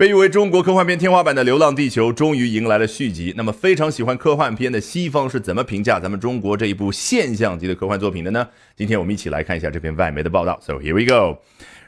[0.00, 3.34] 被誉为中国科幻片天花板的《流浪地球》终于迎来了续集。
[3.36, 8.48] 那么，非常喜欢科幻片的西方是怎么评价咱们中国这一部现象级的科幻作品的呢？
[8.74, 10.58] 今天我们一起来看一下这篇外媒的报道。
[10.62, 11.40] So here we go.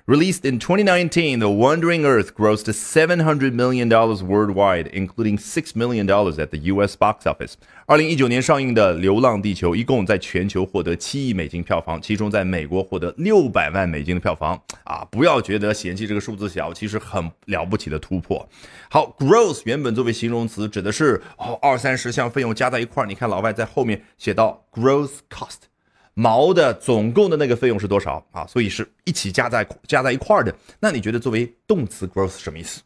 [0.04, 6.58] Released in 2019, The Wandering Earth grossed $700 million worldwide, including $6 million at the
[6.72, 7.52] US box office.
[7.86, 14.60] 二零一九年上映的《流浪地球》一共在全球获得七亿美金票房，其中在美国获得六百万美金的票房。
[14.82, 18.44] 啊，不要觉得嫌弃这个数字小，其实很了不起的突破。
[18.90, 23.06] 好，gross 原本作为形容词指的是哦二三十项费用加在一块儿。
[23.06, 25.71] 你看老外在后面写到 gross cost。
[26.14, 28.46] 毛的总共的那个费用是多少啊？
[28.46, 30.54] 所以是一起加在加在一块儿的。
[30.80, 32.82] 那你觉得作为动词 gross 什么意思？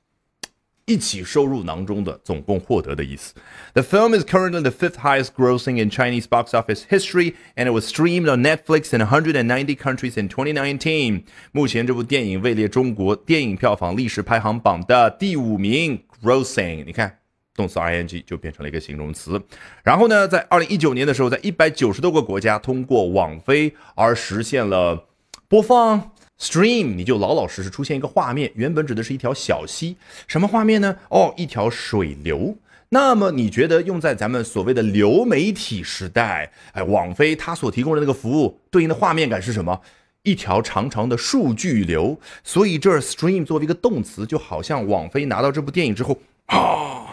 [0.84, 3.34] 一起收入囊中的，总共获得的意思。
[3.74, 7.84] The film is currently the fifth highest grossing in Chinese box office history, and it was
[7.84, 11.24] streamed on Netflix in 190 countries in 2019.
[11.50, 16.84] 目前这部电影位列中国电影票房历史排行榜的第五名，grossing。
[16.84, 17.18] 你看。
[17.56, 19.40] 动词 ing 就变成了一个形容词，
[19.82, 25.06] 然后呢，在二零一九年的时候，在一百九十多个国家通过网飞而实现了
[25.48, 30.96] 播放 stream，你就老老实实出现一个画面，原本指的是一条小溪，什么画面呢？
[31.08, 32.56] 哦，一条水流。
[32.90, 39.80] 那么你觉得用在咱们所谓的流媒体时代，哎，网飞它所提供的那个服务对应的画面感是什么？
[40.22, 42.18] 一条长长的数据流。
[42.44, 47.05] 所以这 stream 作为一个动词，就好像网飞拿到这部电影之后啊。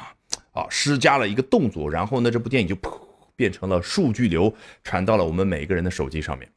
[0.54, 2.98] 啊，施加了一个动作，然后呢，这部电影就噗
[3.36, 6.48] 变成了数据流，传到了我们每个人的手机上面。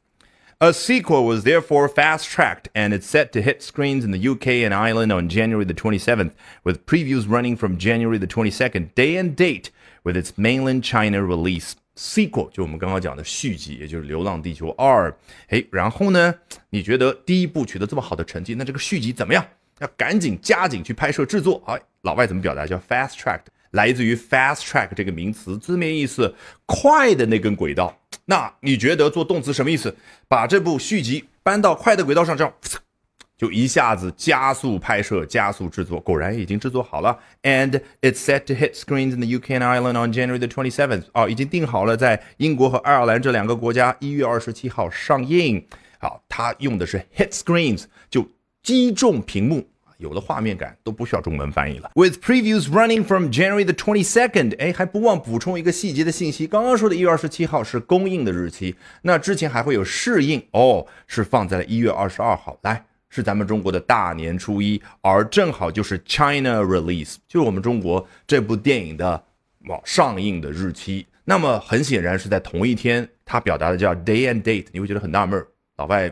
[0.59, 4.73] A sequel was therefore fast-tracked, and it's set to hit screens in the UK and
[4.73, 6.31] Ireland on January the 27th,
[6.63, 9.69] with previews running from January the 22nd, day and date,
[10.03, 11.73] with its mainland China release.
[11.95, 15.11] Sequel 就我们刚刚讲的续集，也就是《流浪地球二》。
[15.49, 16.33] 哎，然后呢，
[16.69, 19.45] 你觉得第一部取得这么好的成绩，那这个续集怎么样？
[19.79, 21.61] 要赶紧加紧去拍摄制作。
[21.67, 22.65] 哎，老外怎么表达？
[22.65, 23.45] 叫 fast-tracked。
[23.71, 26.33] 来自于 fast track 这个名词，字面意思
[26.65, 27.97] 快的那根轨道。
[28.25, 29.95] 那你觉得做动词什么意思？
[30.27, 32.53] 把这部续集搬到快的轨道上，这样
[33.37, 35.99] 就一下子加速拍摄、加速制作。
[35.99, 41.03] 果然已经制作好了，and it's set to hit screens in the UK and Ireland on January the twenty seventh。
[41.13, 45.63] 哦，已经定好了，在英国和爱尔兰这两个国家一月二十七号上映。
[45.99, 48.27] 好，它用的是 hit screens，就
[48.63, 49.69] 击中屏幕。
[49.97, 51.91] 有了画面感都不需要中文翻译了。
[51.95, 56.47] With previews running from January the twenty second，哎，还不忘补充一个细节的信息。
[56.47, 62.57] 刚刚说的一月二十七号是公映的日期，那之前还会有试映哦，是放在了一月二十二号。
[62.61, 69.23] 来，是咱们中国的大年初一，而正好就是 China release，就是我们中国这部电影的
[69.83, 71.05] 上映的日期。
[71.25, 76.09] 那么很显然是在同一天，它表达的叫 day and date，你会觉得很纳闷，老外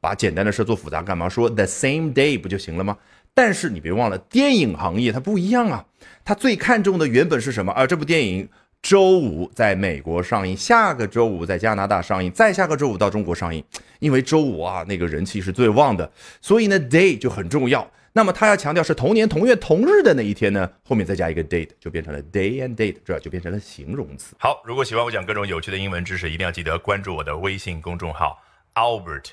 [0.00, 1.28] 把简单的事做复杂干嘛？
[1.28, 2.96] 说 the same day 不就行了吗？
[3.36, 5.84] 但是你别忘了，电影行业它不一样啊，
[6.24, 7.86] 它最看重的原本是什么啊？
[7.86, 8.48] 这部电影
[8.80, 13.62] 周五在美国上映，下个周五在加拿大上映，再下个周五到中国上映。
[13.98, 16.10] 因为周五啊，那个人气是最旺的，
[16.40, 17.86] 所以呢，day 就很重要。
[18.14, 24.34] 那么他要强调是同年同月同日的那一天呢，后面再加一个 date，就变成了 day and date，这就变成了形容词。
[24.38, 28.42] 好，如果喜欢我讲各种有趣的英文知识，一定要记得关注我的微信公众号
[28.74, 29.32] Albert。